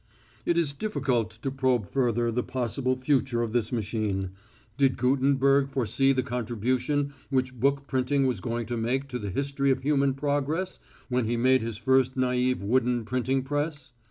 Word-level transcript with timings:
"It 0.47 0.57
is 0.57 0.73
difficult 0.73 1.29
to 1.43 1.51
probe 1.51 1.85
further 1.85 2.31
the 2.31 2.41
possible 2.41 2.99
future 2.99 3.43
of 3.43 3.53
this 3.53 3.71
machine. 3.71 4.31
Did 4.75 4.97
Gutenberg 4.97 5.69
foresee 5.69 6.11
the 6.11 6.23
contribution 6.23 7.13
which 7.29 7.53
book 7.59 7.85
printing 7.85 8.25
was 8.25 8.41
going 8.41 8.65
to 8.65 8.77
make 8.77 9.07
to 9.09 9.19
the 9.19 9.29
history 9.29 9.69
of 9.69 9.83
human 9.83 10.15
progress 10.15 10.79
when 11.07 11.27
he 11.27 11.37
made 11.37 11.61
his 11.61 11.77
first 11.77 12.15
naïve 12.17 12.61
wooden 12.61 13.05
printing 13.05 13.43
press? 13.43 13.93